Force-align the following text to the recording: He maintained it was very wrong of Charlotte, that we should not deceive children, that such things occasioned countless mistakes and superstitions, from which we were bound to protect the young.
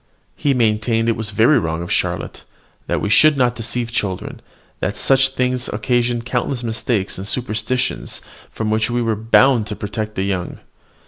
He 0.35 0.55
maintained 0.55 1.07
it 1.09 1.15
was 1.15 1.29
very 1.29 1.59
wrong 1.59 1.83
of 1.83 1.91
Charlotte, 1.91 2.43
that 2.87 3.01
we 3.01 3.09
should 3.11 3.37
not 3.37 3.53
deceive 3.53 3.91
children, 3.91 4.41
that 4.79 4.97
such 4.97 5.29
things 5.29 5.67
occasioned 5.67 6.25
countless 6.25 6.63
mistakes 6.63 7.19
and 7.19 7.27
superstitions, 7.27 8.19
from 8.49 8.71
which 8.71 8.89
we 8.89 9.03
were 9.03 9.15
bound 9.15 9.67
to 9.67 9.75
protect 9.75 10.15
the 10.15 10.23
young. 10.23 10.57